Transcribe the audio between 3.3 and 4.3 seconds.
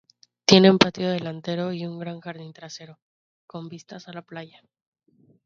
con vistas a la